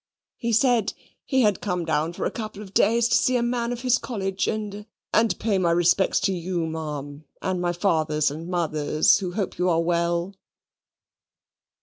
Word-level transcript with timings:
He 0.37 0.51
said 0.51 0.93
"he 1.25 1.43
had 1.43 1.61
come 1.61 1.85
down 1.85 2.13
for 2.13 2.25
a 2.25 2.31
couple 2.31 2.63
of 2.63 2.73
days 2.73 3.07
to 3.09 3.15
see 3.15 3.37
a 3.37 3.43
man 3.43 3.71
of 3.71 3.81
his 3.81 3.99
college, 3.99 4.47
and 4.47 4.87
and 5.13 5.29
to 5.29 5.35
pay 5.35 5.59
my 5.59 5.69
respects 5.69 6.19
to 6.21 6.33
you, 6.33 6.65
Ma'am, 6.65 7.25
and 7.39 7.61
my 7.61 7.71
father's 7.71 8.31
and 8.31 8.47
mother's, 8.47 9.19
who 9.19 9.33
hope 9.33 9.59
you 9.59 9.69
are 9.69 9.79
well." 9.81 10.33